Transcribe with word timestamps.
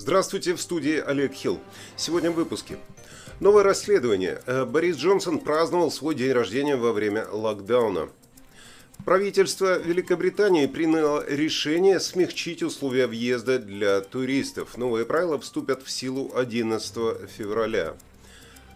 Здравствуйте, 0.00 0.54
в 0.54 0.60
студии 0.60 1.02
Олег 1.04 1.32
Хилл. 1.32 1.58
Сегодня 1.96 2.30
в 2.30 2.34
выпуске. 2.34 2.78
Новое 3.40 3.64
расследование. 3.64 4.40
Э, 4.46 4.64
Борис 4.64 4.96
Джонсон 4.96 5.40
праздновал 5.40 5.90
свой 5.90 6.14
день 6.14 6.30
рождения 6.30 6.76
во 6.76 6.92
время 6.92 7.26
локдауна. 7.28 8.08
Правительство 9.04 9.76
Великобритании 9.76 10.66
приняло 10.66 11.28
решение 11.28 11.98
смягчить 11.98 12.62
условия 12.62 13.08
въезда 13.08 13.58
для 13.58 14.00
туристов. 14.00 14.76
Новые 14.76 15.04
правила 15.04 15.36
вступят 15.40 15.82
в 15.82 15.90
силу 15.90 16.30
11 16.32 17.28
февраля. 17.36 17.96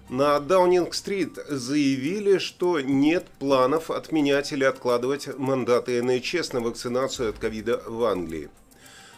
На 0.08 0.40
Даунинг-стрит 0.40 1.38
заявили, 1.48 2.38
что 2.38 2.80
нет 2.80 3.26
планов 3.38 3.92
отменять 3.92 4.50
или 4.50 4.64
откладывать 4.64 5.28
мандаты 5.38 6.02
НХС 6.02 6.52
на 6.52 6.60
вакцинацию 6.60 7.28
от 7.30 7.38
ковида 7.38 7.80
в 7.86 8.02
Англии. 8.02 8.50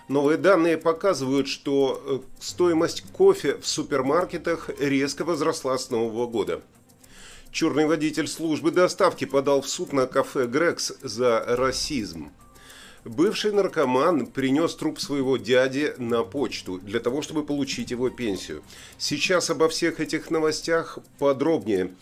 Новые 0.09 0.37
данные 0.37 0.77
показывают, 0.77 1.49
что 1.49 2.03
э, 2.05 2.19
стоимость 2.39 3.05
кофе 3.13 3.57
в 3.57 3.67
супермаркетах 3.67 4.69
резко 4.79 5.25
возросла 5.25 5.79
с 5.79 5.89
Нового 5.89 6.27
года. 6.27 6.61
Черный 7.51 7.87
водитель 7.87 8.29
службы 8.29 8.71
доставки 8.71 9.25
подал 9.25 9.63
в 9.63 9.69
суд 9.69 9.93
на 9.93 10.07
кафе 10.07 10.47
«Грекс» 10.47 10.93
за 11.01 11.43
расизм. 11.47 12.33
Бывший 13.05 13.53
наркоман 13.53 14.27
принес 14.27 14.75
труп 14.75 14.99
своего 14.99 15.37
дяди 15.37 15.95
на 15.99 16.23
почту 16.23 16.79
для 16.79 17.01
того, 17.01 17.23
чтобы 17.23 17.45
получить 17.45 17.91
его 17.91 18.11
пенсию. 18.11 18.63
Сейчас 18.99 19.51
обо 19.51 19.69
всех 19.69 20.01
этих 20.01 20.31
новостях 20.31 20.99
подробнее. 21.19 21.95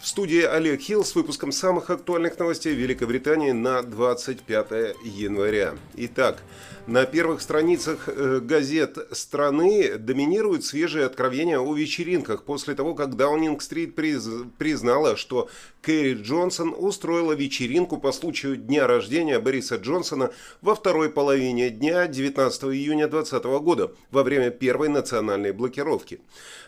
В 0.00 0.06
студии 0.06 0.42
Олег 0.42 0.80
Хилл 0.80 1.04
с 1.04 1.16
выпуском 1.16 1.50
самых 1.50 1.90
актуальных 1.90 2.38
новостей 2.38 2.72
Великобритании 2.72 3.50
на 3.50 3.82
25 3.82 4.94
января. 5.02 5.74
Итак, 5.96 6.40
на 6.86 7.04
первых 7.04 7.42
страницах 7.42 8.08
э, 8.08 8.38
газет 8.40 8.96
страны 9.10 9.98
доминируют 9.98 10.64
свежие 10.64 11.04
откровения 11.04 11.58
о 11.58 11.74
вечеринках 11.74 12.44
после 12.44 12.76
того, 12.76 12.94
как 12.94 13.16
Даунинг-стрит 13.16 13.96
приз... 13.96 14.28
признала, 14.56 15.16
что 15.16 15.50
Кэрри 15.82 16.14
Джонсон 16.14 16.74
устроила 16.76 17.32
вечеринку 17.32 17.98
по 17.98 18.12
случаю 18.12 18.56
дня 18.56 18.86
рождения 18.86 19.38
Бориса 19.38 19.76
Джонсона 19.76 20.30
во 20.60 20.74
второй 20.74 21.10
половине 21.10 21.70
дня 21.70 22.06
19 22.06 22.64
июня 22.64 23.08
2020 23.08 23.44
года 23.62 23.92
во 24.10 24.22
время 24.22 24.50
первой 24.50 24.88
национальной 24.88 25.52
блокировки. 25.52 26.20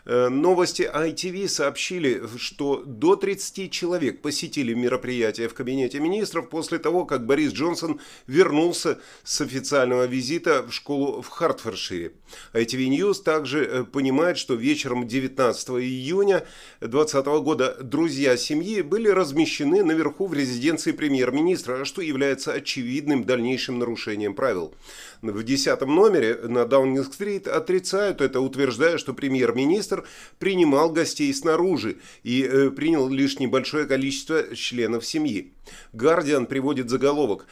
Э, 0.04 0.28
новости 0.28 0.82
ITV 0.82 1.48
сообщили, 1.48 2.22
что 2.36 2.82
до 2.84 3.16
30 3.16 3.70
человек 3.70 4.22
посетили 4.22 4.74
мероприятие 4.74 5.48
в 5.48 5.54
кабинете 5.54 6.00
министров 6.00 6.48
после 6.48 6.78
того, 6.78 7.04
как 7.04 7.26
Борис 7.26 7.52
Джонсон 7.52 8.00
вернулся 8.26 8.98
с 9.24 9.40
официального 9.40 10.06
визита 10.06 10.62
в 10.62 10.72
школу 10.72 11.20
в 11.22 11.28
Хартфоршире. 11.28 12.12
ITV 12.54 12.88
News 12.88 13.22
также 13.22 13.64
э, 13.64 13.84
понимает, 13.84 14.38
что 14.38 14.54
вечером 14.54 15.06
19 15.06 15.70
июня 15.70 16.46
2020 16.80 17.26
года 17.42 17.76
друзья 17.80 18.36
семьи 18.36 18.82
были 18.82 18.99
размещены 19.08 19.82
наверху 19.82 20.26
в 20.26 20.34
резиденции 20.34 20.92
премьер-министра, 20.92 21.84
что 21.84 22.02
является 22.02 22.52
очевидным 22.52 23.24
дальнейшим 23.24 23.78
нарушением 23.78 24.34
правил. 24.34 24.74
В 25.22 25.42
10 25.42 25.80
номере 25.82 26.36
на 26.42 26.64
Даунинг-стрит 26.64 27.46
отрицают 27.46 28.20
это, 28.20 28.40
утверждая, 28.40 28.96
что 28.98 29.12
премьер-министр 29.12 30.04
принимал 30.38 30.90
гостей 30.90 31.32
снаружи 31.34 31.98
и 32.22 32.42
э, 32.42 32.70
принял 32.70 33.08
лишь 33.08 33.38
небольшое 33.38 33.86
количество 33.86 34.54
членов 34.56 35.04
семьи. 35.04 35.52
Гардиан 35.92 36.46
приводит 36.46 36.90
заголовок. 36.90 37.46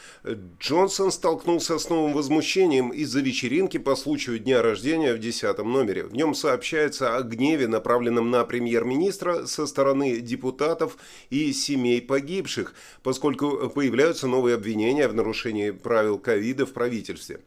Джонсон 0.59 1.11
столкнулся 1.11 1.77
с 1.77 1.89
новым 1.89 2.13
возмущением 2.13 2.89
из-за 2.89 3.21
вечеринки 3.21 3.77
по 3.77 3.95
случаю 3.95 4.39
дня 4.39 4.61
рождения 4.61 5.13
в 5.13 5.19
10 5.19 5.57
номере. 5.59 6.03
В 6.05 6.13
нем 6.13 6.33
сообщается 6.33 7.15
о 7.15 7.21
гневе, 7.21 7.67
направленном 7.67 8.29
на 8.31 8.43
премьер-министра 8.43 9.45
со 9.45 9.67
стороны 9.67 10.19
депутатов 10.19 10.97
и 11.29 11.37
семей 11.53 12.01
погибших, 12.01 12.73
поскольку 13.03 13.69
появляются 13.69 14.27
новые 14.27 14.55
обвинения 14.55 15.07
в 15.07 15.13
нарушении 15.13 15.71
правил 15.71 16.19
ковида 16.19 16.65
в 16.65 16.73
правительстве. 16.73 17.41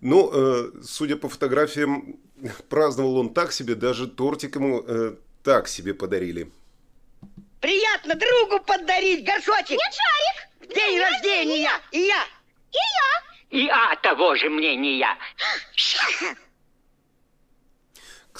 Ну, 0.00 0.30
э, 0.32 0.70
судя 0.82 1.16
по 1.16 1.28
фотографиям, 1.28 2.16
праздновал 2.68 3.16
он 3.16 3.34
так 3.34 3.52
себе, 3.52 3.74
даже 3.74 4.06
тортик 4.06 4.56
ему 4.56 4.82
э, 4.86 5.14
так 5.42 5.68
себе 5.68 5.94
подарили. 5.94 6.50
Приятно 7.60 8.14
другу 8.14 8.64
подарить 8.64 9.24
горшочек. 9.24 9.70
Нет, 9.70 9.94
Шарик! 9.94 10.74
День 10.74 10.98
рождения! 10.98 11.70
И 11.92 11.98
я! 11.98 12.24
И 12.72 12.78
я! 12.78 13.58
И 13.60 13.68
а 13.68 13.96
того 13.96 14.36
же 14.36 14.48
мнения. 14.48 15.08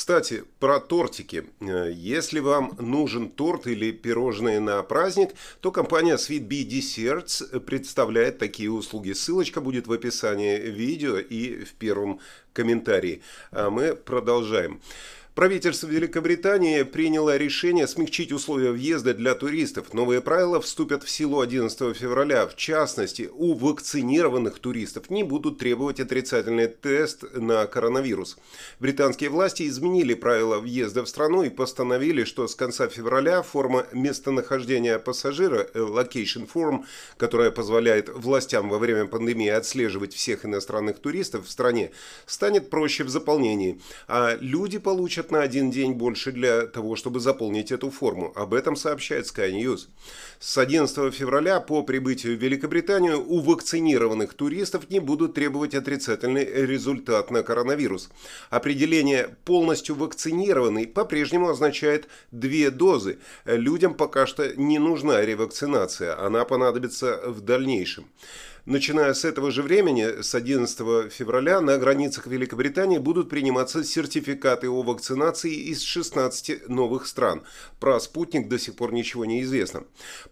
Кстати, 0.00 0.44
про 0.58 0.80
тортики. 0.80 1.44
Э, 1.60 1.90
Если 1.92 2.40
вам 2.40 2.74
нужен 2.78 3.28
торт 3.28 3.66
или 3.66 3.92
пирожные 3.92 4.58
на 4.58 4.82
праздник, 4.82 5.34
то 5.60 5.70
компания 5.70 6.16
Sweet 6.16 6.48
Bee 6.48 6.66
Desserts 6.66 7.60
представляет 7.60 8.38
такие 8.38 8.70
услуги. 8.70 9.12
Ссылочка 9.12 9.60
будет 9.60 9.86
в 9.86 9.92
описании 9.92 10.56
видео 10.56 11.18
и 11.18 11.64
в 11.64 11.74
первом 11.74 12.20
комментарии. 12.54 13.20
А 13.50 13.68
мы 13.68 13.94
продолжаем. 13.94 14.80
Правительство 15.34 15.86
Великобритании 15.86 16.82
приняло 16.82 17.36
решение 17.36 17.86
смягчить 17.86 18.32
условия 18.32 18.72
въезда 18.72 19.14
для 19.14 19.36
туристов. 19.36 19.94
Новые 19.94 20.20
правила 20.20 20.60
вступят 20.60 21.04
в 21.04 21.08
силу 21.08 21.40
11 21.40 21.96
февраля. 21.96 22.48
В 22.48 22.56
частности, 22.56 23.30
у 23.32 23.54
вакцинированных 23.54 24.58
туристов 24.58 25.08
не 25.08 25.22
будут 25.22 25.58
требовать 25.58 26.00
отрицательный 26.00 26.66
тест 26.66 27.22
на 27.32 27.64
коронавирус. 27.66 28.38
Британские 28.80 29.30
власти 29.30 29.68
изменили 29.68 30.14
правила 30.14 30.58
въезда 30.58 31.04
в 31.04 31.08
страну 31.08 31.44
и 31.44 31.48
постановили, 31.48 32.24
что 32.24 32.48
с 32.48 32.56
конца 32.56 32.88
февраля 32.88 33.42
форма 33.42 33.86
местонахождения 33.92 34.98
пассажира 34.98 35.68
э, 35.72 35.78
Location 35.78 36.50
Form, 36.52 36.84
которая 37.16 37.52
позволяет 37.52 38.08
властям 38.08 38.68
во 38.68 38.78
время 38.78 39.06
пандемии 39.06 39.48
отслеживать 39.48 40.12
всех 40.12 40.44
иностранных 40.44 40.98
туристов 40.98 41.46
в 41.46 41.50
стране, 41.50 41.92
станет 42.26 42.68
проще 42.68 43.04
в 43.04 43.08
заполнении, 43.08 43.80
а 44.08 44.36
люди 44.40 44.78
получат 44.78 45.19
на 45.28 45.42
один 45.42 45.70
день 45.70 45.92
больше 45.92 46.32
для 46.32 46.66
того, 46.66 46.96
чтобы 46.96 47.20
заполнить 47.20 47.70
эту 47.70 47.90
форму. 47.90 48.32
Об 48.34 48.54
этом 48.54 48.76
сообщает 48.76 49.26
Sky 49.26 49.52
News. 49.52 49.88
С 50.38 50.56
11 50.56 51.14
февраля 51.14 51.60
по 51.60 51.82
прибытию 51.82 52.36
в 52.36 52.42
Великобританию 52.42 53.22
у 53.22 53.40
вакцинированных 53.40 54.34
туристов 54.34 54.88
не 54.88 55.00
будут 55.00 55.34
требовать 55.34 55.74
отрицательный 55.74 56.44
результат 56.44 57.30
на 57.30 57.42
коронавирус. 57.42 58.08
Определение 58.48 59.36
«полностью 59.44 59.94
вакцинированный» 59.96 60.86
по-прежнему 60.86 61.50
означает 61.50 62.08
две 62.30 62.70
дозы. 62.70 63.18
Людям 63.44 63.94
пока 63.94 64.26
что 64.26 64.56
не 64.56 64.78
нужна 64.78 65.20
ревакцинация, 65.20 66.18
она 66.18 66.44
понадобится 66.44 67.20
в 67.26 67.40
дальнейшем. 67.42 68.06
Начиная 68.66 69.14
с 69.14 69.24
этого 69.24 69.50
же 69.50 69.62
времени, 69.62 70.20
с 70.20 70.34
11 70.34 71.10
февраля, 71.10 71.62
на 71.62 71.78
границах 71.78 72.26
Великобритании 72.26 72.98
будут 72.98 73.30
приниматься 73.30 73.82
сертификаты 73.82 74.68
о 74.68 74.82
вакцинации 74.82 75.54
из 75.54 75.80
16 75.80 76.68
новых 76.68 77.06
стран. 77.06 77.42
Про 77.78 77.98
спутник 78.00 78.48
до 78.48 78.58
сих 78.58 78.74
пор 78.74 78.92
ничего 78.92 79.24
не 79.24 79.42
известно. 79.42 79.84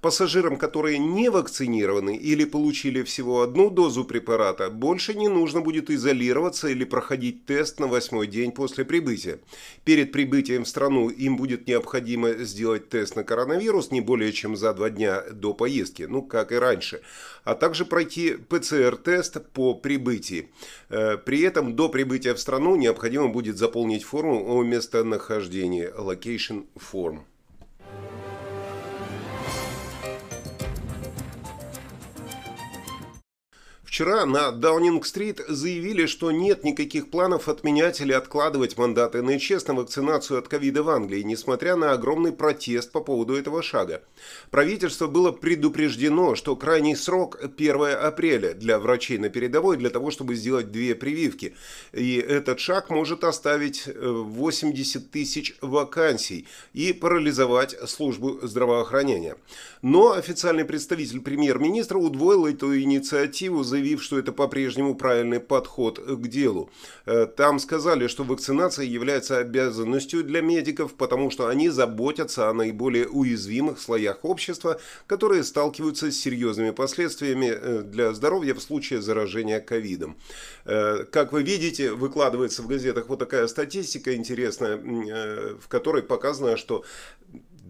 Пассажирам, 0.03 0.59
которые 0.59 0.99
не 0.99 1.31
вакцинированы 1.31 2.17
или 2.17 2.44
получили 2.44 3.03
всего 3.03 3.41
одну 3.41 3.71
дозу 3.71 4.05
препарата, 4.05 4.69
больше 4.69 5.15
не 5.15 5.28
нужно 5.28 5.62
будет 5.62 5.91
изолироваться 5.91 6.69
или 6.69 6.84
проходить 6.84 7.47
тест 7.47 7.81
на 7.81 7.87
восьмой 7.87 8.27
день 8.27 8.53
после 8.53 8.84
прибытия. 8.84 9.38
Перед 9.84 10.12
прибытием 10.12 10.65
в 10.65 10.69
страну 10.69 11.09
им 11.09 11.38
будет 11.38 11.67
необходимо 11.67 12.33
сделать 12.44 12.91
тест 12.91 13.17
на 13.17 13.25
коронавирус 13.25 13.91
не 13.91 14.03
более 14.03 14.33
чем 14.33 14.55
за 14.55 14.75
два 14.75 14.91
дня 14.91 15.22
до 15.33 15.55
поездки, 15.55 16.03
ну 16.03 16.22
как 16.22 16.53
и 16.53 16.56
раньше, 16.56 17.00
а 17.44 17.55
также 17.55 17.87
пройти 17.87 18.18
ПЦР-тест 18.49 19.50
по 19.53 19.75
прибытии. 19.75 20.50
Э, 20.88 21.17
при 21.17 21.43
этом 21.43 21.76
до 21.76 21.88
прибытия 21.88 22.35
в 22.35 22.41
страну 22.41 22.76
необходимо 22.76 23.29
будет 23.29 23.56
заполнить 23.56 24.05
форму 24.05 24.56
о 24.56 24.62
местонахождении 24.62 25.88
Location 25.97 26.67
Form. 26.76 27.20
Вчера 33.99 34.27
на 34.27 34.53
Даунинг-стрит 34.53 35.41
заявили, 35.49 36.06
что 36.06 36.31
нет 36.31 36.62
никаких 36.62 37.11
планов 37.11 37.49
отменять 37.49 38.00
или 38.00 38.12
откладывать 38.12 38.79
мандаты 38.79 39.23
НХС 39.23 39.67
на 39.67 39.75
вакцинацию 39.75 40.39
от 40.39 40.47
ковида 40.47 40.85
в 40.85 40.91
Англии, 40.91 41.23
несмотря 41.23 41.75
на 41.75 41.91
огромный 41.91 42.31
протест 42.31 42.93
по 42.93 43.00
поводу 43.00 43.35
этого 43.35 43.61
шага. 43.61 44.05
Правительство 44.53 45.09
было 45.09 45.33
предупреждено, 45.33 46.37
что 46.37 46.55
крайний 46.55 46.95
срок 46.95 47.41
1 47.43 47.97
апреля 48.00 48.55
для 48.55 48.79
врачей 48.79 49.19
на 49.19 49.31
передовой 49.31 49.77
для 49.77 49.91
того, 49.91 50.12
чтобы 50.12 50.37
сделать 50.37 50.71
две 50.71 50.94
прививки. 50.94 51.56
И 51.93 52.19
этот 52.19 52.61
шаг 52.61 52.91
может 52.91 53.25
оставить 53.25 53.89
80 53.97 55.11
тысяч 55.11 55.56
вакансий 55.61 56.47
и 56.73 56.93
парализовать 56.93 57.75
службу 57.91 58.39
здравоохранения. 58.43 59.37
Но 59.83 60.12
официальный 60.12 60.65
представитель 60.65 61.21
премьер-министра 61.21 61.99
удвоил 61.99 62.47
эту 62.47 62.79
инициативу, 62.81 63.65
заявив, 63.65 63.88
заявив, 63.88 64.02
что 64.02 64.19
это 64.19 64.32
по-прежнему 64.32 64.94
правильный 64.94 65.40
подход 65.40 65.99
к 65.99 66.29
делу. 66.29 66.70
Там 67.37 67.58
сказали, 67.58 68.06
что 68.08 68.25
вакцинация 68.25 68.85
является 68.85 69.38
обязанностью 69.38 70.23
для 70.25 70.43
медиков, 70.43 70.94
потому 70.94 71.31
что 71.31 71.49
они 71.49 71.70
заботятся 71.70 72.49
о 72.49 72.52
наиболее 72.52 73.06
уязвимых 73.06 73.81
слоях 73.81 74.25
общества, 74.25 74.79
которые 75.06 75.43
сталкиваются 75.43 76.11
с 76.11 76.17
серьезными 76.17 76.70
последствиями 76.70 77.82
для 77.82 78.12
здоровья 78.12 78.55
в 78.55 78.61
случае 78.61 79.00
заражения 79.00 79.61
ковидом. 79.61 80.17
Как 80.64 81.32
вы 81.32 81.43
видите, 81.43 81.93
выкладывается 81.93 82.62
в 82.62 82.67
газетах 82.67 83.08
вот 83.08 83.19
такая 83.19 83.46
статистика 83.46 84.14
интересная, 84.14 84.76
в 84.76 85.69
которой 85.69 86.02
показано, 86.02 86.56
что 86.56 86.84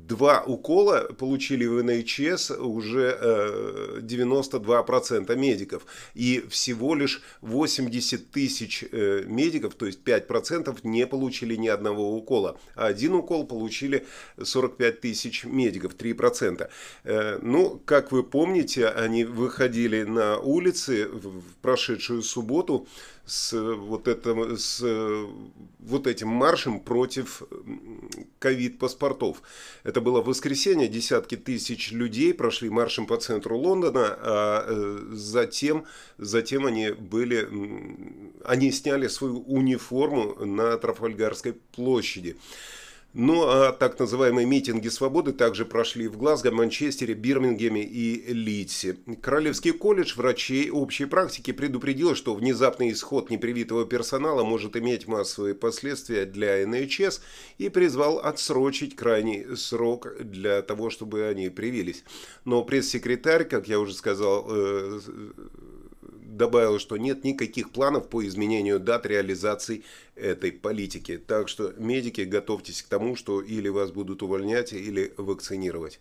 два 0.09 0.43
укола 0.43 1.11
получили 1.19 1.67
в 1.67 1.83
НХС 1.85 2.51
уже 2.51 3.19
92% 4.01 5.37
медиков. 5.37 5.87
И 6.15 6.45
всего 6.49 6.95
лишь 6.95 7.23
80 7.43 8.31
тысяч 8.31 8.85
э, 8.91 9.25
медиков, 9.27 9.75
то 9.75 9.87
есть 9.87 10.01
5%, 10.03 10.79
не 10.85 11.07
получили 11.07 11.57
ни 11.57 11.69
одного 11.69 12.17
укола. 12.17 12.59
А 12.75 12.87
один 12.87 13.15
укол 13.15 13.47
получили 13.47 14.07
45 14.43 15.01
тысяч 15.01 15.45
медиков, 15.45 15.95
3%. 15.95 16.69
Э, 17.05 17.39
ну, 17.43 17.81
как 17.85 18.11
вы 18.11 18.23
помните, 18.23 18.89
они 18.89 19.25
выходили 19.25 20.05
на 20.05 20.39
улицы 20.39 21.07
в 21.07 21.43
прошедшую 21.61 22.23
субботу 22.23 22.87
с 23.29 23.53
вот, 23.53 24.09
этим, 24.09 24.57
с 24.57 24.83
вот 25.79 26.07
этим 26.07 26.29
маршем 26.29 26.81
против 26.81 27.43
ковид-паспортов. 28.39 29.43
Это 29.85 29.98
было 30.00 30.21
воскресенье, 30.21 30.89
десятки 30.89 31.37
тысяч 31.37 31.93
людей 31.93 32.35
прошли 32.35 32.71
маршем 32.71 33.06
по 33.06 33.17
центру 33.17 33.59
Лондона, 33.59 34.17
а 34.21 34.65
э, 34.67 34.99
затем, 35.12 35.85
затем 36.19 36.67
они, 36.67 36.91
были, 36.91 37.49
они 38.45 38.73
сняли 38.73 39.09
свою 39.09 39.41
униформу 39.41 40.35
на 40.45 40.77
Трафальгарской 40.77 41.55
площади. 41.73 42.37
Ну 43.15 43.49
а 43.49 43.73
так 43.73 43.99
называемые 43.99 44.47
митинги 44.47 44.89
свободы 44.89 45.33
также 45.33 45.65
прошли 45.65 46.09
в 46.09 46.19
Глазго, 46.19 46.51
Манчестере, 46.53 47.15
Бирмингеме 47.15 47.83
и 47.83 48.33
Лидсе. 48.35 48.99
Королевский 49.23 49.73
колледж 49.73 50.15
врачей 50.15 50.71
общей 50.71 51.07
практики 51.07 51.53
предупредил, 51.53 52.15
что 52.15 52.35
внезапный 52.35 52.93
исход 52.93 53.31
непривитого 53.31 53.87
персонала 53.87 54.45
может 54.45 54.77
иметь 54.77 55.09
массовые 55.09 55.55
последствия 55.55 56.27
для 56.27 56.67
НХС 56.67 57.23
и 57.57 57.71
призвал 57.71 58.19
отсрочить 58.19 58.95
крайний 58.95 59.57
срок 59.57 60.09
для 60.21 60.61
того, 60.61 60.91
чтобы 60.91 61.25
они 61.29 61.49
привились. 61.49 62.05
Но 62.45 62.63
пресс-секретарь, 62.63 63.45
как 63.45 63.69
я 63.69 63.81
уже 63.81 63.95
сказал, 63.95 64.47
э, 64.51 65.01
добавил, 66.38 66.79
что 66.79 66.96
нет 66.96 67.25
никаких 67.25 67.70
планов 67.70 68.08
по 68.08 68.26
изменению 68.26 68.81
дат 68.81 69.05
реализации 69.05 69.82
этой 70.14 70.52
политики. 70.52 71.19
Так 71.19 71.49
что 71.49 71.75
медики, 71.76 72.23
готовьтесь 72.23 72.82
к 72.82 72.88
тому, 72.88 73.17
что 73.17 73.43
или 73.43 73.69
вас 73.69 73.90
будут 73.90 74.23
увольнять, 74.23 74.73
или 74.73 75.12
вакцинировать. 75.19 76.00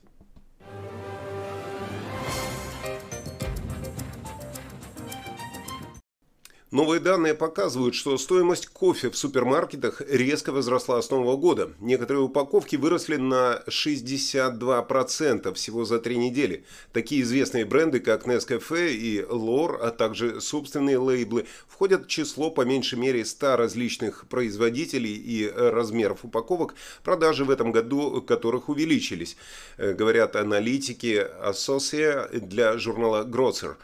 Новые 6.69 6.99
данные 6.99 7.33
показывают, 7.33 7.95
что 7.95 8.17
стоимость 8.17 8.67
кофе 8.67 9.09
в 9.09 9.15
супермаркетах 9.15 10.01
резко 10.01 10.51
возросла 10.51 11.01
с 11.01 11.09
нового 11.09 11.37
года. 11.37 11.71
Некоторые 11.79 12.23
упаковки 12.23 12.75
выросли 12.75 13.15
на 13.15 13.63
62% 13.67 15.53
всего 15.53 15.85
за 15.85 15.99
три 15.99 16.17
недели. 16.17 16.65
Такие 16.91 17.21
известные 17.21 17.63
бренды, 17.63 18.01
как 18.01 18.27
Nescafe 18.27 18.89
и 18.91 19.21
Lore, 19.21 19.77
а 19.77 19.91
также 19.91 20.41
собственные 20.41 20.97
лейблы, 20.97 21.45
входят 21.69 22.03
в 22.03 22.07
число 22.07 22.51
по 22.51 22.65
меньшей 22.65 22.99
мере 22.99 23.23
100 23.23 23.55
различных 23.55 24.27
производителей 24.27 25.15
и 25.15 25.49
размеров 25.49 26.25
упаковок, 26.25 26.75
продажи 27.01 27.45
в 27.45 27.49
этом 27.49 27.71
году 27.71 28.21
которых 28.21 28.67
увеличились, 28.67 29.37
э, 29.77 29.93
говорят 29.93 30.35
аналитики 30.35 31.25
Associate 31.41 32.39
для 32.41 32.77
журнала 32.77 33.23
Grosser. 33.23 33.77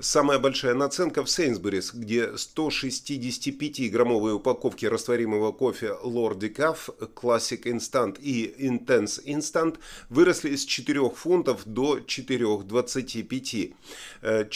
Самая 0.00 0.38
большая 0.38 0.72
наценка 0.74 1.22
в 1.22 1.28
Сейнсбурис, 1.28 1.92
где 1.92 2.28
165-граммовые 2.28 4.32
упаковки 4.32 4.86
растворимого 4.86 5.52
кофе 5.52 5.94
Lord 6.02 6.38
Decaf, 6.38 6.88
Classic 7.14 7.62
Instant 7.64 8.18
и 8.20 8.54
Intense 8.58 9.22
Instant 9.24 9.76
выросли 10.08 10.56
с 10.56 10.64
4 10.64 11.10
фунтов 11.10 11.66
до 11.66 11.98
4,25 11.98 13.52
4 13.52 13.74
э, 14.22 14.46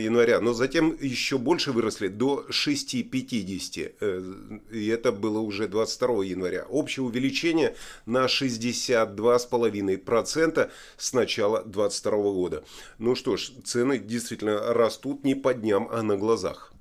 января, 0.00 0.40
но 0.40 0.54
затем 0.54 0.96
еще 1.00 1.38
больше 1.38 1.70
выросли 1.70 2.08
до 2.08 2.46
6,50, 2.48 3.92
э, 4.00 4.34
и 4.72 4.88
это 4.88 5.12
было 5.12 5.38
уже 5.38 5.68
22 5.68 6.24
января. 6.24 6.66
Общее 6.68 7.04
увеличение 7.04 7.76
на 8.06 8.26
62,5% 8.26 10.68
с 10.96 11.12
начала 11.12 11.62
22 11.62 12.32
года. 12.32 12.64
Ну 12.98 13.14
что 13.14 13.36
ж, 13.36 13.52
цены 13.64 13.98
действительно 13.98 14.74
растут 14.80 15.24
не 15.24 15.34
по 15.34 15.54
дням, 15.54 15.88
а 15.92 16.02
на 16.02 16.16
глазах. 16.16 16.72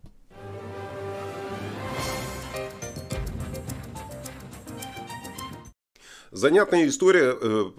Занятная 6.31 6.88
история 6.88 7.36
э, 7.36 7.69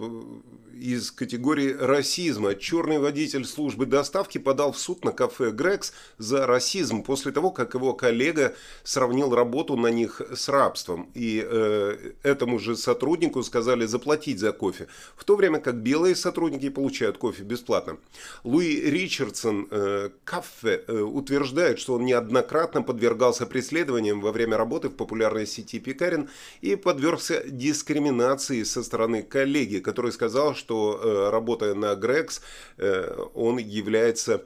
из 0.81 1.11
категории 1.11 1.75
расизма. 1.79 2.55
Черный 2.55 2.97
водитель 2.97 3.45
службы 3.45 3.85
доставки 3.85 4.39
подал 4.39 4.71
в 4.71 4.79
суд 4.79 5.05
на 5.05 5.11
кафе 5.11 5.51
«Грекс» 5.51 5.93
за 6.17 6.47
расизм 6.47 7.03
после 7.03 7.31
того, 7.31 7.51
как 7.51 7.75
его 7.75 7.93
коллега 7.93 8.55
сравнил 8.83 9.33
работу 9.35 9.77
на 9.77 9.87
них 9.87 10.21
с 10.33 10.49
рабством. 10.49 11.11
И 11.13 11.45
э, 11.45 12.13
этому 12.23 12.57
же 12.57 12.75
сотруднику 12.75 13.43
сказали 13.43 13.85
заплатить 13.85 14.39
за 14.39 14.51
кофе, 14.51 14.87
в 15.15 15.23
то 15.23 15.35
время 15.35 15.59
как 15.59 15.75
белые 15.75 16.15
сотрудники 16.15 16.69
получают 16.69 17.19
кофе 17.19 17.43
бесплатно. 17.43 17.97
Луи 18.43 18.81
Ричардсон 18.81 19.67
э, 19.69 20.09
Кафе 20.23 20.83
э, 20.87 20.99
утверждает, 20.99 21.77
что 21.77 21.93
он 21.93 22.05
неоднократно 22.05 22.81
подвергался 22.81 23.45
преследованиям 23.45 24.19
во 24.19 24.31
время 24.31 24.57
работы 24.57 24.89
в 24.89 24.95
популярной 24.95 25.45
сети 25.45 25.79
пекарен 25.79 26.29
и 26.61 26.75
подвергся 26.75 27.43
дискриминации 27.45 28.63
со 28.63 28.81
стороны 28.81 29.21
коллеги, 29.21 29.77
который 29.77 30.11
сказал, 30.11 30.55
что 30.55 30.70
что 30.71 30.99
э, 31.03 31.29
работая 31.31 31.73
на 31.73 31.95
Грекс, 31.95 32.41
э, 32.77 33.13
он 33.33 33.57
является 33.57 34.45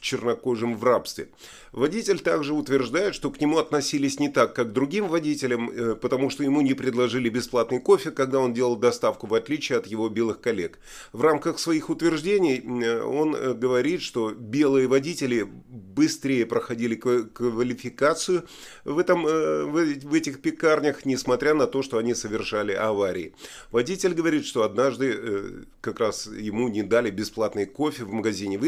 чернокожим 0.00 0.76
в 0.76 0.84
рабстве. 0.84 1.28
Водитель 1.72 2.20
также 2.20 2.54
утверждает, 2.54 3.14
что 3.14 3.30
к 3.30 3.40
нему 3.40 3.58
относились 3.58 4.18
не 4.18 4.28
так, 4.28 4.54
как 4.54 4.70
к 4.70 4.72
другим 4.72 5.08
водителям, 5.08 5.70
э, 5.70 5.94
потому 5.94 6.30
что 6.30 6.42
ему 6.42 6.60
не 6.60 6.74
предложили 6.74 7.28
бесплатный 7.28 7.80
кофе, 7.80 8.10
когда 8.10 8.38
он 8.40 8.52
делал 8.52 8.76
доставку, 8.76 9.26
в 9.26 9.34
отличие 9.34 9.78
от 9.78 9.86
его 9.86 10.08
белых 10.08 10.40
коллег. 10.40 10.78
В 11.12 11.22
рамках 11.22 11.58
своих 11.58 11.90
утверждений 11.90 12.60
э, 12.60 13.02
он 13.02 13.58
говорит, 13.58 14.02
что 14.02 14.30
белые 14.30 14.86
водители 14.86 15.46
быстрее 15.68 16.46
проходили 16.46 16.94
квалификацию 16.94 18.44
в, 18.84 18.98
этом, 18.98 19.24
в 19.24 20.14
этих 20.14 20.40
пекарнях, 20.40 21.04
несмотря 21.04 21.54
на 21.54 21.66
то, 21.66 21.82
что 21.82 21.98
они 21.98 22.14
совершали 22.14 22.72
аварии. 22.72 23.34
Водитель 23.70 24.14
говорит, 24.14 24.46
что 24.46 24.62
однажды 24.62 25.66
как 25.80 26.00
раз 26.00 26.26
ему 26.26 26.68
не 26.68 26.82
дали 26.82 27.10
бесплатный 27.10 27.66
кофе 27.66 28.04
в 28.04 28.12
магазине 28.12 28.58
в 28.58 28.64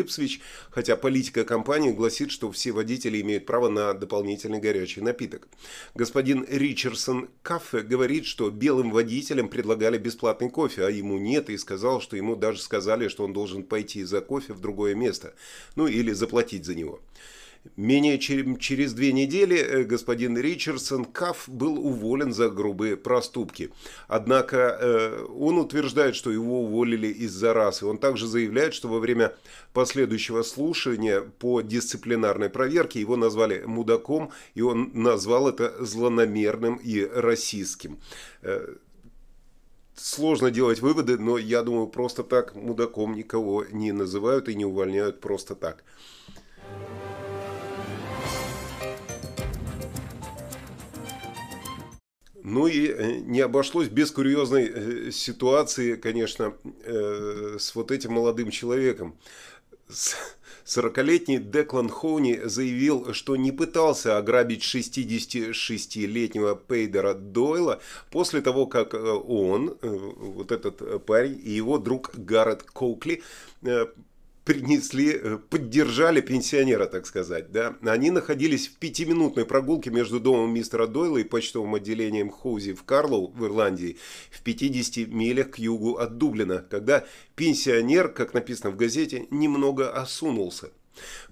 хотя 0.73 0.97
политика 0.97 1.45
компании 1.45 1.93
гласит, 1.93 2.31
что 2.31 2.51
все 2.51 2.73
водители 2.73 3.21
имеют 3.21 3.47
право 3.47 3.69
на 3.69 3.95
дополнительный 3.95 4.59
горячий 4.59 5.03
напиток. 5.03 5.47
Господин 5.95 6.45
Ричардсон 6.49 7.29
Кафе 7.43 7.83
говорит, 7.83 8.25
что 8.27 8.51
белым 8.51 8.91
водителям 8.91 9.49
предлагали 9.49 9.99
бесплатный 9.99 10.51
кофе, 10.51 10.87
а 10.87 10.91
ему 10.91 11.19
нет, 11.19 11.51
и 11.51 11.59
сказал, 11.59 12.01
что 12.01 12.17
ему 12.17 12.35
даже 12.35 12.61
сказали, 12.61 13.09
что 13.09 13.25
он 13.25 13.33
должен 13.33 13.63
пойти 13.63 14.03
за 14.03 14.21
кофе 14.21 14.55
в 14.55 14.61
другое 14.61 14.95
место, 14.95 15.35
ну 15.77 15.87
или 15.87 16.13
заплатить 16.13 16.65
за 16.65 16.75
него. 16.75 17.01
Менее 17.77 18.19
чем 18.19 18.59
через 18.59 18.93
две 18.93 19.13
недели 19.13 19.57
э, 19.57 19.85
господин 19.85 20.37
Ричардсон 20.37 21.05
Каф 21.05 21.49
был 21.49 21.79
уволен 21.79 22.33
за 22.33 22.51
грубые 22.51 22.97
проступки. 22.97 23.71
Однако 24.09 24.57
э, 24.57 25.27
он 25.39 25.59
утверждает, 25.59 26.17
что 26.17 26.33
его 26.33 26.63
уволили 26.63 27.07
из-за 27.07 27.55
расы. 27.55 27.87
Он 27.87 27.99
также 27.99 28.27
заявляет, 28.27 28.75
что 28.75 28.89
во 28.89 28.99
время 28.99 29.35
последующего 29.73 30.43
слушания 30.43 31.21
по 31.21 31.61
дисциплинарной 31.61 32.51
проверке 32.51 33.01
его 33.01 33.15
назвали 33.17 33.63
мудаком, 33.65 34.33
и 34.55 34.61
он 34.61 34.91
назвал 34.93 35.49
это 35.49 35.73
злонамерным 35.85 36.77
и 36.77 37.05
расистским 37.05 38.01
э, 38.43 38.75
сложно 39.95 40.51
делать 40.51 40.81
выводы, 40.81 41.17
но 41.17 41.39
я 41.39 41.63
думаю, 41.63 41.87
просто 41.87 42.25
так 42.25 42.57
мудаком 42.57 43.15
никого 43.15 43.65
не 43.71 43.93
называют 43.93 44.49
и 44.49 44.55
не 44.57 44.65
увольняют 44.65 45.21
просто 45.21 45.55
так. 45.55 45.85
Ну 52.53 52.67
и 52.67 52.87
э, 52.87 53.21
не 53.21 53.41
обошлось 53.41 53.89
без 53.89 54.11
курьезной 54.11 54.71
э, 54.71 55.11
ситуации, 55.11 55.97
конечно, 55.97 56.53
э, 56.85 57.57
с 57.59 57.75
вот 57.75 57.91
этим 57.91 58.13
молодым 58.13 58.51
человеком. 58.51 59.17
40-летний 60.67 61.39
Деклан 61.39 61.89
Хоуни 61.89 62.43
заявил, 62.45 63.15
что 63.15 63.37
не 63.37 63.53
пытался 63.53 64.19
ограбить 64.19 64.63
66-летнего 64.63 66.55
Пейдера 66.55 67.15
Дойла 67.15 67.81
после 68.11 68.43
того, 68.43 68.67
как 68.67 68.93
он, 68.95 69.79
вот 69.81 70.53
этот 70.53 71.07
парень 71.07 71.41
и 71.43 71.51
его 71.53 71.79
друг 71.79 72.11
Гаррет 72.15 72.63
Коукли 72.63 73.23
принесли, 74.45 75.13
э, 75.13 75.39
поддержали 75.51 76.21
пенсионера, 76.21 76.87
так 76.87 77.07
сказать. 77.07 77.53
Да? 77.53 77.77
Они 77.83 78.11
находились 78.11 78.69
в 78.69 78.77
пятиминутной 78.77 79.45
прогулке 79.45 79.91
между 79.91 80.21
домом 80.21 80.53
мистера 80.53 80.87
Дойла 80.87 81.19
и 81.19 81.25
почтовым 81.25 81.75
отделением 81.75 82.31
Хоузи 82.31 82.73
в 82.73 82.83
Карлоу 82.85 83.29
в 83.33 83.45
Ирландии 83.45 83.97
в 84.31 84.43
50 84.43 85.09
милях 85.09 85.53
к 85.53 85.59
югу 85.59 85.97
от 85.97 86.19
Дублина, 86.19 86.65
когда 86.71 87.05
пенсионер, 87.37 88.09
как 88.09 88.35
написано 88.35 88.71
в 88.71 88.77
газете, 88.77 89.27
немного 89.31 89.91
осунулся. 89.91 90.71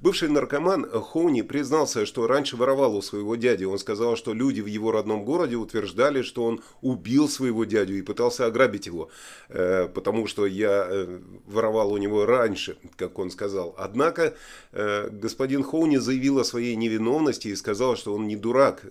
Бывший 0.00 0.28
наркоман 0.28 0.88
Хоуни 0.90 1.42
признался, 1.42 2.06
что 2.06 2.26
раньше 2.26 2.56
воровал 2.56 2.96
у 2.96 3.02
своего 3.02 3.36
дяди. 3.36 3.64
Он 3.64 3.78
сказал, 3.78 4.16
что 4.16 4.32
люди 4.32 4.60
в 4.60 4.66
его 4.66 4.90
родном 4.92 5.24
городе 5.24 5.56
утверждали, 5.56 6.22
что 6.22 6.44
он 6.44 6.62
убил 6.80 7.28
своего 7.28 7.64
дядю 7.64 7.98
и 7.98 8.02
пытался 8.02 8.46
ограбить 8.46 8.86
его, 8.86 9.10
э, 9.48 9.88
потому 9.88 10.26
что 10.26 10.46
я 10.46 10.86
э, 10.88 11.20
воровал 11.46 11.92
у 11.92 11.98
него 11.98 12.26
раньше, 12.26 12.76
как 12.96 13.18
он 13.18 13.30
сказал. 13.30 13.74
Однако 13.76 14.34
э, 14.72 15.08
господин 15.10 15.62
Хоуни 15.62 15.98
заявил 15.98 16.38
о 16.38 16.44
своей 16.44 16.76
невиновности 16.76 17.48
и 17.48 17.56
сказал, 17.56 17.96
что 17.96 18.14
он 18.14 18.26
не 18.26 18.36
дурак. 18.36 18.84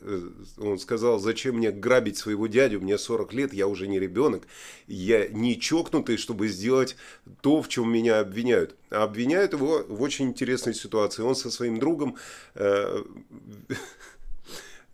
Он 0.57 0.77
сказал, 0.79 1.19
зачем 1.19 1.55
мне 1.55 1.71
грабить 1.71 2.17
своего 2.17 2.47
дядю, 2.47 2.81
мне 2.81 2.97
40 2.97 3.33
лет, 3.33 3.53
я 3.53 3.67
уже 3.67 3.87
не 3.87 3.99
ребенок, 3.99 4.43
я 4.87 5.27
не 5.27 5.59
чокнутый, 5.59 6.17
чтобы 6.17 6.47
сделать 6.49 6.95
то, 7.41 7.61
в 7.61 7.67
чем 7.67 7.91
меня 7.91 8.19
обвиняют. 8.19 8.75
А 8.89 9.03
обвиняют 9.03 9.53
его 9.53 9.83
в 9.87 10.01
очень 10.01 10.33
интересной 10.59 10.73
ситуации. 10.73 11.23
Он 11.23 11.35
со 11.35 11.49
своим 11.51 11.79
другом 11.79 12.15
э, 12.55 13.03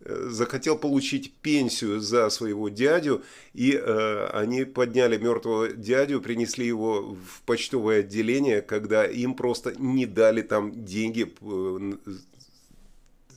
захотел 0.00 0.78
получить 0.78 1.32
пенсию 1.42 2.00
за 2.00 2.30
своего 2.30 2.68
дядю, 2.68 3.22
и 3.54 3.72
э, 3.72 4.26
они 4.32 4.64
подняли 4.64 5.16
мертвого 5.18 5.68
дядю, 5.68 6.20
принесли 6.20 6.66
его 6.66 7.14
в 7.14 7.42
почтовое 7.44 8.00
отделение, 8.00 8.62
когда 8.62 9.04
им 9.04 9.34
просто 9.34 9.74
не 9.78 10.06
дали 10.06 10.42
там 10.42 10.84
деньги 10.84 11.32
э, 11.40 11.92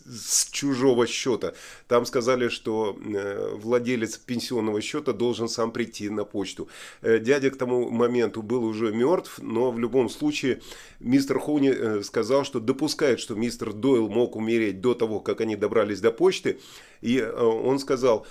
с 0.10 0.50
чужого 0.50 1.08
счета. 1.08 1.54
Там 1.88 2.06
сказали, 2.06 2.50
что 2.50 2.98
э, 3.00 3.56
владелец 3.56 4.18
пенсионного 4.18 4.82
счета 4.82 5.14
должен 5.14 5.48
сам 5.48 5.72
прийти 5.72 6.10
на 6.10 6.26
почту. 6.26 6.68
Э, 7.02 7.20
дядя 7.20 7.50
к 7.50 7.58
тому 7.58 7.90
моменту 7.90 8.42
был 8.42 8.64
уже 8.64 8.92
мертв, 8.92 9.40
но 9.42 9.72
в 9.72 9.80
любом 9.80 10.10
случае 10.10 10.62
мистер 11.00 11.40
Хоуни 11.40 11.70
э, 11.70 12.04
сказал, 12.04 12.44
что 12.44 12.60
допускает, 12.60 13.20
что 13.20 13.36
мистер 13.36 13.74
Дойл 13.74 14.10
мог 14.10 14.36
умереть 14.36 14.82
до 14.82 14.94
того, 14.94 15.20
как 15.20 15.42
они 15.42 15.56
добрались 15.56 16.02
до 16.02 16.12
почты. 16.12 16.60
И 17.02 17.22
он 17.22 17.80
сказал, 17.80 18.26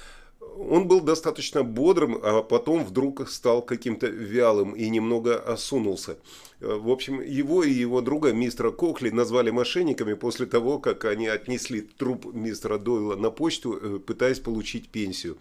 он 0.58 0.88
был 0.88 1.00
достаточно 1.00 1.62
бодрым, 1.62 2.18
а 2.22 2.42
потом 2.42 2.84
вдруг 2.84 3.28
стал 3.28 3.62
каким-то 3.62 4.06
вялым 4.06 4.72
и 4.72 4.88
немного 4.88 5.38
осунулся. 5.38 6.18
Э, 6.60 6.74
в 6.74 6.90
общем, 6.90 7.20
его 7.20 7.62
и 7.62 7.70
его 7.70 8.00
друга, 8.00 8.32
мистера 8.32 8.70
Кохли, 8.70 9.10
назвали 9.10 9.50
мошенниками 9.50 10.14
после 10.14 10.46
того, 10.46 10.78
как 10.78 11.04
они 11.04 11.28
отнесли 11.28 11.80
труп 11.80 12.34
мистера 12.34 12.78
Дойла 12.78 13.16
на 13.16 13.30
почту, 13.30 13.78
э, 13.80 13.98
пытаясь 13.98 14.40
получить 14.40 14.88
пенсию. 14.88 15.38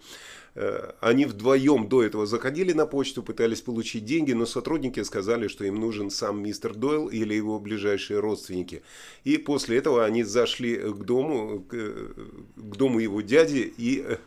Э, 0.54 0.92
они 1.00 1.24
вдвоем 1.24 1.88
до 1.88 2.02
этого 2.04 2.26
заходили 2.26 2.72
на 2.72 2.86
почту, 2.86 3.22
пытались 3.22 3.60
получить 3.60 4.04
деньги, 4.04 4.32
но 4.32 4.46
сотрудники 4.46 5.02
сказали, 5.02 5.48
что 5.48 5.64
им 5.64 5.76
нужен 5.76 6.10
сам 6.10 6.42
мистер 6.42 6.74
Дойл 6.74 7.08
или 7.08 7.34
его 7.34 7.58
ближайшие 7.58 8.20
родственники. 8.20 8.82
И 9.24 9.36
после 9.36 9.78
этого 9.78 10.04
они 10.04 10.22
зашли 10.22 10.76
к 10.76 11.04
дому, 11.04 11.64
к 11.68 12.76
дому 12.76 13.00
его 13.00 13.20
дяди 13.20 13.72
и 13.76 14.18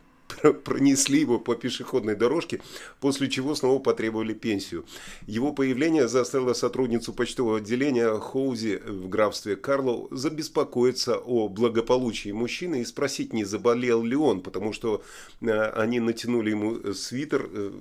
пронесли 0.63 1.19
его 1.19 1.39
по 1.39 1.55
пешеходной 1.55 2.15
дорожке, 2.15 2.62
после 3.00 3.29
чего 3.29 3.55
снова 3.55 3.79
потребовали 3.79 4.33
пенсию. 4.33 4.86
Его 5.27 5.51
появление 5.53 6.07
заставило 6.07 6.53
сотрудницу 6.53 7.13
почтового 7.13 7.57
отделения 7.57 8.17
Хоузи 8.19 8.81
в 8.86 9.10
графстве 9.10 9.55
Карлоу 9.55 10.07
забеспокоиться 10.12 11.17
о 11.17 11.48
благополучии 11.48 12.31
мужчины 12.31 12.81
и 12.81 12.86
спросить, 12.86 13.33
не 13.33 13.43
заболел 13.43 14.03
ли 14.03 14.15
он, 14.15 14.41
потому 14.41 14.74
что 14.74 15.03
э, 15.41 15.51
они 15.51 16.00
натянули 16.00 16.51
ему 16.51 16.93
свитер 16.93 17.50
э, 17.51 17.71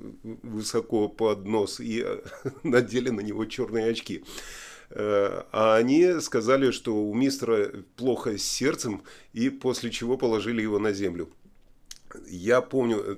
высоко 0.42 1.08
под 1.08 1.46
нос 1.46 1.80
и 1.80 2.02
э, 2.04 2.18
надели 2.62 3.10
на 3.10 3.20
него 3.20 3.44
черные 3.44 3.90
очки. 3.90 4.24
А 4.92 5.76
они 5.76 6.20
сказали, 6.20 6.72
что 6.72 6.96
у 6.96 7.14
мистера 7.14 7.70
плохо 7.94 8.36
с 8.36 8.42
сердцем, 8.42 9.04
и 9.32 9.48
после 9.48 9.92
чего 9.92 10.16
положили 10.16 10.62
его 10.62 10.80
на 10.80 10.92
землю. 10.92 11.28
Я 12.28 12.60
помню 12.60 12.98
э, 12.98 13.16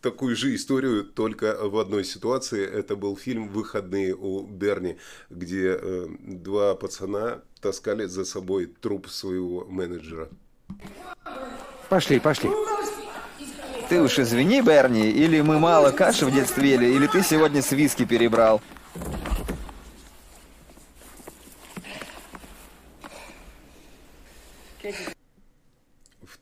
такую 0.00 0.36
же 0.36 0.54
историю 0.54 1.04
только 1.04 1.56
в 1.68 1.78
одной 1.78 2.04
ситуации. 2.04 2.66
Это 2.66 2.96
был 2.96 3.16
фильм 3.16 3.48
«Выходные 3.48 4.14
у 4.14 4.42
Берни», 4.42 4.98
где 5.30 5.78
э, 5.80 6.06
два 6.20 6.74
пацана 6.74 7.42
таскали 7.60 8.06
за 8.06 8.24
собой 8.24 8.66
труп 8.66 9.08
своего 9.08 9.64
менеджера. 9.64 10.28
Пошли, 11.88 12.20
пошли. 12.20 12.50
Ты 13.88 14.00
уж 14.00 14.18
извини, 14.18 14.62
Берни, 14.62 15.10
или 15.10 15.42
мы 15.42 15.58
мало 15.58 15.90
каши 15.90 16.24
в 16.24 16.32
детстве 16.32 16.70
ели, 16.70 16.86
или 16.86 17.06
ты 17.06 17.22
сегодня 17.22 17.60
с 17.60 17.72
виски 17.72 18.04
перебрал. 18.06 18.62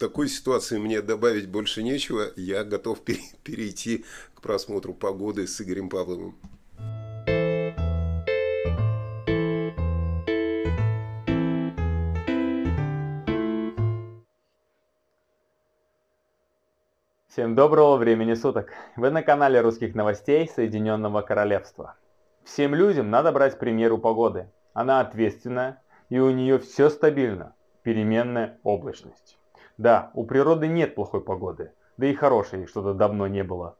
Такой 0.00 0.28
ситуации 0.28 0.78
мне 0.78 1.02
добавить 1.02 1.48
больше 1.48 1.82
нечего. 1.82 2.32
Я 2.34 2.64
готов 2.64 3.00
перейти 3.44 4.04
к 4.34 4.40
просмотру 4.40 4.94
погоды 4.94 5.46
с 5.46 5.60
Игорем 5.60 5.90
Павловым. 5.90 6.36
Всем 17.28 17.54
доброго 17.54 17.96
времени 17.96 18.34
суток! 18.34 18.72
Вы 18.96 19.10
на 19.10 19.22
канале 19.22 19.60
русских 19.60 19.94
новостей 19.94 20.48
Соединенного 20.48 21.22
Королевства. 21.22 21.96
Всем 22.42 22.74
людям 22.74 23.10
надо 23.10 23.32
брать 23.32 23.58
пример 23.58 23.92
у 23.92 23.98
погоды. 23.98 24.50
Она 24.72 25.00
ответственная 25.00 25.82
и 26.08 26.18
у 26.18 26.30
нее 26.30 26.58
все 26.58 26.88
стабильно. 26.90 27.54
Переменная 27.82 28.58
облачность. 28.62 29.39
Да, 29.80 30.10
у 30.12 30.24
природы 30.24 30.68
нет 30.68 30.94
плохой 30.94 31.22
погоды, 31.22 31.72
да 31.96 32.06
и 32.06 32.12
хорошей 32.12 32.66
что-то 32.66 32.92
давно 32.92 33.26
не 33.28 33.42
было. 33.42 33.78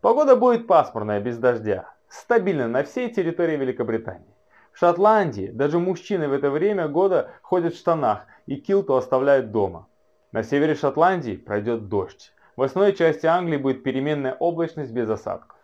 Погода 0.00 0.36
будет 0.36 0.68
пасмурная, 0.68 1.18
без 1.18 1.36
дождя, 1.36 1.92
стабильно 2.06 2.68
на 2.68 2.84
всей 2.84 3.12
территории 3.12 3.56
Великобритании. 3.56 4.36
В 4.70 4.78
Шотландии 4.78 5.48
даже 5.48 5.80
мужчины 5.80 6.28
в 6.28 6.32
это 6.32 6.48
время 6.48 6.86
года 6.86 7.32
ходят 7.42 7.74
в 7.74 7.76
штанах 7.76 8.24
и 8.46 8.54
килту 8.54 8.94
оставляют 8.94 9.50
дома. 9.50 9.88
На 10.30 10.44
севере 10.44 10.76
Шотландии 10.76 11.34
пройдет 11.34 11.88
дождь. 11.88 12.32
В 12.54 12.62
основной 12.62 12.92
части 12.92 13.26
Англии 13.26 13.56
будет 13.56 13.82
переменная 13.82 14.34
облачность 14.34 14.92
без 14.92 15.10
осадков. 15.10 15.58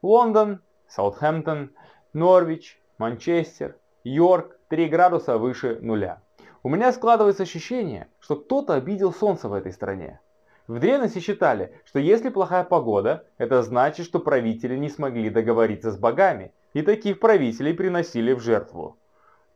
Лондон, 0.00 0.60
Саутгемптон, 0.86 1.72
Норвич, 2.12 2.80
Манчестер, 2.98 3.78
Йорк 4.04 4.56
3 4.68 4.88
градуса 4.88 5.38
выше 5.38 5.80
нуля. 5.80 6.20
У 6.64 6.68
меня 6.68 6.92
складывается 6.92 7.44
ощущение, 7.44 8.08
что 8.18 8.34
кто-то 8.34 8.74
обидел 8.74 9.12
солнце 9.12 9.48
в 9.48 9.52
этой 9.52 9.72
стране. 9.72 10.18
В 10.66 10.80
древности 10.80 11.20
считали, 11.20 11.72
что 11.84 12.00
если 12.00 12.30
плохая 12.30 12.64
погода, 12.64 13.24
это 13.38 13.62
значит, 13.62 14.04
что 14.06 14.18
правители 14.18 14.76
не 14.76 14.88
смогли 14.88 15.30
договориться 15.30 15.92
с 15.92 15.96
богами, 15.96 16.52
и 16.72 16.82
таких 16.82 17.20
правителей 17.20 17.74
приносили 17.74 18.32
в 18.32 18.40
жертву. 18.40 18.98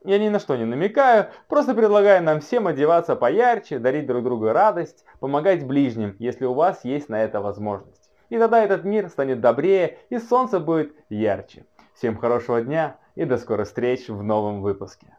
Я 0.04 0.18
ни 0.18 0.28
на 0.28 0.38
что 0.38 0.56
не 0.56 0.64
намекаю, 0.64 1.26
просто 1.48 1.74
предлагаю 1.74 2.22
нам 2.22 2.40
всем 2.40 2.68
одеваться 2.68 3.16
поярче, 3.16 3.80
дарить 3.80 4.06
друг 4.06 4.22
другу 4.22 4.50
радость, 4.52 5.04
помогать 5.18 5.66
ближним, 5.66 6.14
если 6.20 6.44
у 6.44 6.54
вас 6.54 6.84
есть 6.84 7.08
на 7.08 7.22
это 7.22 7.40
возможность. 7.40 8.10
И 8.30 8.38
тогда 8.38 8.64
этот 8.64 8.84
мир 8.84 9.08
станет 9.08 9.40
добрее 9.40 9.98
и 10.08 10.18
солнце 10.18 10.60
будет 10.60 10.94
ярче. 11.08 11.66
Всем 11.94 12.16
хорошего 12.16 12.62
дня 12.62 12.96
и 13.16 13.24
до 13.24 13.38
скорых 13.38 13.66
встреч 13.66 14.08
в 14.08 14.22
новом 14.22 14.62
выпуске. 14.62 15.16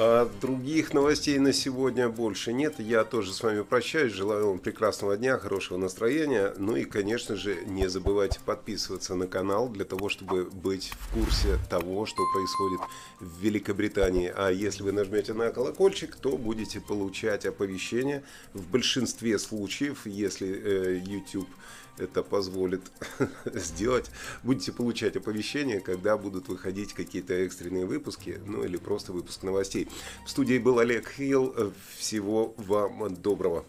А 0.00 0.30
других 0.40 0.94
новостей 0.94 1.40
на 1.40 1.52
сегодня 1.52 2.08
больше 2.08 2.52
нет. 2.52 2.78
Я 2.78 3.02
тоже 3.02 3.32
с 3.32 3.42
вами 3.42 3.62
прощаюсь. 3.62 4.12
Желаю 4.12 4.50
вам 4.50 4.60
прекрасного 4.60 5.16
дня, 5.16 5.38
хорошего 5.38 5.76
настроения. 5.76 6.54
Ну 6.56 6.76
и, 6.76 6.84
конечно 6.84 7.34
же, 7.34 7.64
не 7.66 7.88
забывайте 7.88 8.38
подписываться 8.44 9.16
на 9.16 9.26
канал 9.26 9.68
для 9.68 9.84
того, 9.84 10.08
чтобы 10.08 10.44
быть 10.44 10.92
в 11.00 11.14
курсе 11.14 11.58
того, 11.68 12.06
что 12.06 12.22
происходит 12.32 12.80
в 13.18 13.40
Великобритании. 13.40 14.32
А 14.36 14.50
если 14.50 14.84
вы 14.84 14.92
нажмете 14.92 15.32
на 15.32 15.50
колокольчик, 15.50 16.14
то 16.14 16.38
будете 16.38 16.80
получать 16.80 17.44
оповещения 17.44 18.22
в 18.54 18.70
большинстве 18.70 19.36
случаев, 19.36 20.06
если 20.06 20.48
э, 20.48 21.02
YouTube 21.04 21.48
это 22.00 22.22
позволит 22.22 22.82
сделать. 23.46 24.10
Будете 24.42 24.72
получать 24.72 25.16
оповещения, 25.16 25.80
когда 25.80 26.16
будут 26.16 26.48
выходить 26.48 26.92
какие-то 26.92 27.34
экстренные 27.34 27.86
выпуски, 27.86 28.40
ну 28.46 28.64
или 28.64 28.76
просто 28.76 29.12
выпуск 29.12 29.42
новостей. 29.42 29.88
В 30.26 30.30
студии 30.30 30.58
был 30.58 30.78
Олег 30.78 31.08
Хилл. 31.08 31.72
Всего 31.96 32.54
вам 32.56 33.14
доброго. 33.14 33.64